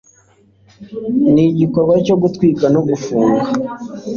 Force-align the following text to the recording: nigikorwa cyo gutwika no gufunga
nigikorwa 1.33 1.93
cyo 2.05 2.15
gutwika 2.21 2.65
no 2.73 2.81
gufunga 2.87 3.47